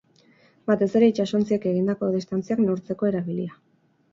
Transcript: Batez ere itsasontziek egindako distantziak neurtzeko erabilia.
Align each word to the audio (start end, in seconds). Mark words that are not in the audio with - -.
Batez 0.69 0.87
ere 0.99 1.09
itsasontziek 1.11 1.67
egindako 1.73 2.09
distantziak 2.17 2.65
neurtzeko 2.65 3.11
erabilia. 3.13 3.55